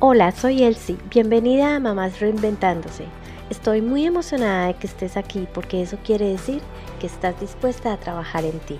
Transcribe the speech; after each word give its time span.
Hola, 0.00 0.30
soy 0.30 0.62
Elsie. 0.62 0.96
Bienvenida 1.10 1.74
a 1.74 1.80
Mamás 1.80 2.20
Reinventándose. 2.20 3.06
Estoy 3.50 3.82
muy 3.82 4.06
emocionada 4.06 4.68
de 4.68 4.74
que 4.74 4.86
estés 4.86 5.16
aquí 5.16 5.48
porque 5.52 5.82
eso 5.82 5.98
quiere 6.04 6.28
decir 6.28 6.62
que 7.00 7.08
estás 7.08 7.40
dispuesta 7.40 7.92
a 7.92 7.96
trabajar 7.96 8.44
en 8.44 8.60
ti. 8.60 8.78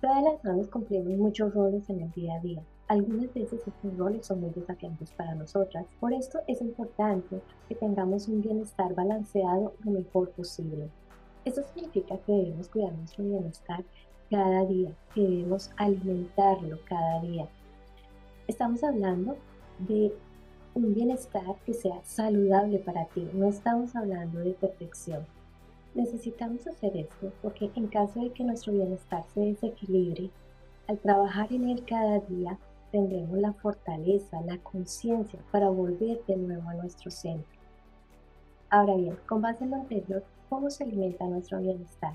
Todas 0.00 0.22
las 0.22 0.42
mamás 0.42 0.68
cumplimos 0.68 1.18
muchos 1.18 1.52
roles 1.52 1.90
en 1.90 2.00
el 2.00 2.10
día 2.12 2.36
a 2.36 2.40
día. 2.40 2.62
Algunas 2.86 3.34
veces 3.34 3.60
estos 3.66 3.94
roles 3.98 4.24
son 4.24 4.40
muy 4.40 4.48
desafiantes 4.52 5.10
para 5.10 5.34
nosotras. 5.34 5.84
Por 6.00 6.14
esto 6.14 6.38
es 6.46 6.62
importante 6.62 7.42
que 7.68 7.74
tengamos 7.74 8.26
un 8.28 8.40
bienestar 8.40 8.94
balanceado 8.94 9.74
lo 9.84 9.90
mejor 9.90 10.30
posible. 10.30 10.88
Eso 11.48 11.62
significa 11.62 12.18
que 12.18 12.32
debemos 12.32 12.68
cuidar 12.68 12.92
nuestro 12.92 13.24
bienestar 13.24 13.82
cada 14.30 14.66
día, 14.66 14.92
que 15.14 15.22
debemos 15.22 15.70
alimentarlo 15.78 16.78
cada 16.84 17.22
día. 17.22 17.48
Estamos 18.46 18.84
hablando 18.84 19.34
de 19.78 20.12
un 20.74 20.92
bienestar 20.92 21.56
que 21.64 21.72
sea 21.72 22.04
saludable 22.04 22.80
para 22.80 23.06
ti, 23.06 23.26
no 23.32 23.48
estamos 23.48 23.96
hablando 23.96 24.40
de 24.40 24.50
perfección. 24.50 25.24
Necesitamos 25.94 26.66
hacer 26.66 26.94
esto 26.98 27.32
porque 27.40 27.70
en 27.74 27.86
caso 27.86 28.20
de 28.20 28.30
que 28.30 28.44
nuestro 28.44 28.74
bienestar 28.74 29.24
se 29.32 29.40
desequilibre, 29.40 30.28
al 30.86 30.98
trabajar 30.98 31.50
en 31.50 31.70
él 31.70 31.82
cada 31.86 32.20
día, 32.20 32.58
tendremos 32.92 33.38
la 33.38 33.54
fortaleza, 33.54 34.42
la 34.42 34.58
conciencia 34.58 35.40
para 35.50 35.70
volver 35.70 36.20
de 36.26 36.36
nuevo 36.36 36.68
a 36.68 36.74
nuestro 36.74 37.10
centro. 37.10 37.57
Ahora 38.70 38.94
bien, 38.96 39.16
con 39.26 39.42
base 39.42 39.64
en 39.64 39.70
lo 39.70 39.76
anterior, 39.76 40.24
¿Cómo 40.48 40.70
se 40.70 40.84
alimenta 40.84 41.26
nuestro 41.26 41.60
bienestar? 41.60 42.14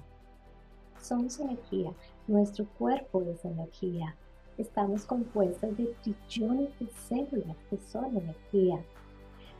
Somos 1.00 1.40
energía, 1.40 1.94
nuestro 2.28 2.66
cuerpo 2.80 3.22
es 3.22 3.46
energía. 3.46 4.16
Estamos 4.58 5.06
compuestos 5.06 5.78
de 5.78 5.94
trillones 6.02 6.70
de 6.80 6.88
células 7.08 7.56
que 7.70 7.78
son 7.78 8.18
energía. 8.18 8.84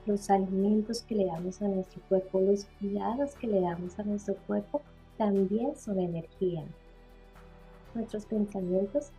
Los 0.08 0.28
alimentos 0.32 1.04
que 1.04 1.14
le 1.14 1.26
damos 1.28 1.62
a 1.62 1.68
nuestro 1.68 2.02
cuerpo, 2.10 2.42
los 2.42 2.66
cuidados 2.80 3.36
que 3.36 3.46
le 3.46 3.62
damos 3.62 4.00
a 4.00 4.04
nuestro 4.04 4.36
cuerpo 4.48 4.82
también 5.20 5.76
son 5.76 6.00
energía. 6.00 6.64
Nuestros 7.94 8.26
pensamientos 8.26 9.12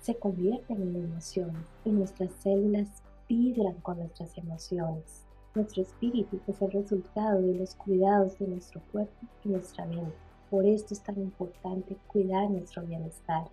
se 0.00 0.14
convierten 0.16 0.82
en 0.82 0.96
emociones 0.96 1.64
y 1.86 1.92
nuestras 1.92 2.30
células 2.42 3.02
vibran 3.26 3.76
con 3.80 4.00
nuestras 4.00 4.36
emociones. 4.36 5.24
Nuestro 5.54 5.82
espíritu 5.82 6.40
es 6.46 6.62
el 6.62 6.72
resultado 6.72 7.42
de 7.42 7.54
los 7.54 7.74
cuidados 7.74 8.38
de 8.38 8.48
nuestro 8.48 8.80
cuerpo 8.90 9.26
y 9.44 9.50
nuestra 9.50 9.84
mente. 9.84 10.14
Por 10.48 10.64
esto 10.64 10.94
es 10.94 11.00
tan 11.02 11.18
importante 11.18 11.94
cuidar 12.06 12.48
nuestro 12.48 12.80
bienestar. 12.84 13.44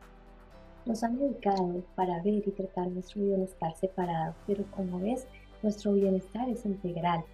Nos 0.85 1.03
han 1.03 1.19
dedicado 1.19 1.83
para 1.95 2.23
ver 2.23 2.47
y 2.47 2.51
tratar 2.51 2.87
nuestro 2.87 3.21
bienestar 3.21 3.75
separado, 3.75 4.33
pero 4.47 4.63
como 4.71 5.01
ves, 5.01 5.27
nuestro 5.61 5.91
bienestar 5.91 6.47
es 6.47 6.65
integral. 6.65 7.25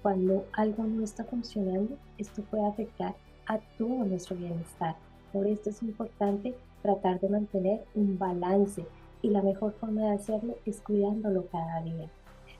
Cuando 0.00 0.46
algo 0.54 0.84
no 0.84 1.04
está 1.04 1.24
funcionando, 1.24 1.98
esto 2.16 2.42
puede 2.44 2.66
afectar 2.66 3.14
a 3.46 3.58
todo 3.76 4.06
nuestro 4.06 4.36
bienestar. 4.36 4.96
Por 5.34 5.46
esto 5.46 5.68
es 5.68 5.82
importante 5.82 6.54
tratar 6.80 7.20
de 7.20 7.28
mantener 7.28 7.84
un 7.94 8.18
balance 8.18 8.86
y 9.20 9.28
la 9.28 9.42
mejor 9.42 9.74
forma 9.74 10.00
de 10.00 10.14
hacerlo 10.14 10.56
es 10.64 10.80
cuidándolo 10.80 11.46
cada 11.48 11.82
día. 11.82 12.08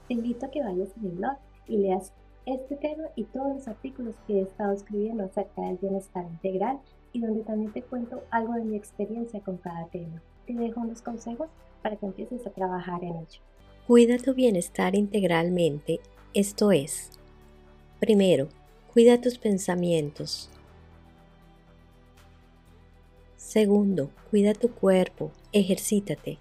Te 0.08 0.12
invito 0.12 0.44
a 0.44 0.50
que 0.50 0.62
vayas 0.62 0.94
a 0.94 1.00
mi 1.00 1.08
blog 1.08 1.38
y 1.68 1.78
leas 1.78 2.12
este 2.46 2.76
tema 2.76 3.04
y 3.16 3.24
todos 3.24 3.54
los 3.54 3.68
artículos 3.68 4.14
que 4.26 4.38
he 4.38 4.42
estado 4.42 4.72
escribiendo 4.72 5.24
acerca 5.24 5.62
del 5.62 5.78
bienestar 5.78 6.24
integral 6.24 6.78
y 7.12 7.20
donde 7.20 7.42
también 7.42 7.72
te 7.72 7.82
cuento 7.82 8.22
algo 8.30 8.54
de 8.54 8.64
mi 8.64 8.76
experiencia 8.76 9.40
con 9.40 9.56
cada 9.56 9.86
tema. 9.86 10.22
Te 10.47 10.53
dejo 10.54 10.80
unos 10.80 11.00
consejos 11.00 11.48
para 11.82 11.97
que 11.97 12.06
empieces 12.06 12.47
a 12.47 12.50
trabajar 12.50 13.03
en 13.03 13.16
ello. 13.16 13.41
Cuida 13.86 14.19
tu 14.19 14.34
bienestar 14.34 14.94
integralmente, 14.94 16.00
esto 16.32 16.72
es, 16.72 17.10
primero, 18.00 18.48
cuida 18.92 19.20
tus 19.20 19.38
pensamientos. 19.38 20.50
Segundo, 23.36 24.10
cuida 24.30 24.54
tu 24.54 24.70
cuerpo, 24.70 25.30
ejercítate. 25.53 26.38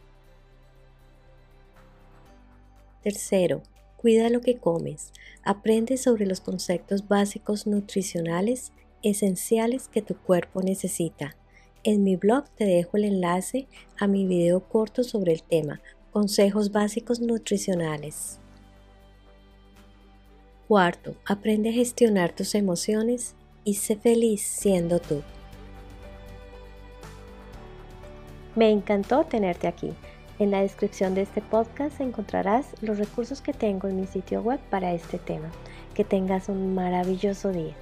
Tercero, 3.03 3.61
Cuida 4.03 4.29
lo 4.29 4.41
que 4.41 4.57
comes. 4.57 5.13
Aprende 5.45 5.95
sobre 5.95 6.25
los 6.25 6.41
conceptos 6.41 7.07
básicos 7.07 7.67
nutricionales 7.67 8.73
esenciales 9.01 9.87
que 9.87 10.01
tu 10.01 10.17
cuerpo 10.17 10.61
necesita. 10.61 11.37
En 11.85 12.03
mi 12.03 12.17
blog 12.17 12.49
te 12.49 12.65
dejo 12.65 12.97
el 12.97 13.05
enlace 13.05 13.65
a 13.97 14.07
mi 14.07 14.27
video 14.27 14.59
corto 14.67 15.05
sobre 15.05 15.31
el 15.31 15.41
tema, 15.41 15.79
consejos 16.11 16.73
básicos 16.73 17.21
nutricionales. 17.21 18.39
Cuarto, 20.67 21.15
aprende 21.25 21.69
a 21.69 21.73
gestionar 21.73 22.35
tus 22.35 22.55
emociones 22.55 23.35
y 23.63 23.75
sé 23.75 23.95
feliz 23.95 24.41
siendo 24.41 24.99
tú. 24.99 25.21
Me 28.57 28.69
encantó 28.69 29.23
tenerte 29.23 29.65
aquí. 29.65 29.93
En 30.39 30.49
la 30.51 30.61
descripción 30.61 31.13
de 31.13 31.21
este 31.21 31.41
podcast 31.41 32.01
encontrarás 32.01 32.65
los 32.81 32.97
recursos 32.97 33.41
que 33.41 33.53
tengo 33.53 33.87
en 33.87 33.99
mi 34.01 34.07
sitio 34.07 34.41
web 34.41 34.59
para 34.69 34.93
este 34.93 35.19
tema. 35.19 35.51
Que 35.93 36.03
tengas 36.03 36.49
un 36.49 36.73
maravilloso 36.73 37.51
día. 37.51 37.75